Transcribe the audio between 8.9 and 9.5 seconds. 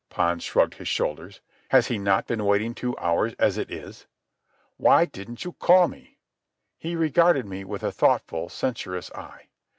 eye.